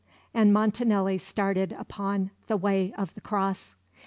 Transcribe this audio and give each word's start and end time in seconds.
and 0.33 0.51
Montanelli 0.51 1.19
started 1.19 1.73
upon 1.77 2.31
the 2.47 2.57
Way 2.57 2.91
of 2.97 3.13
the 3.13 3.21
Cross. 3.21 3.75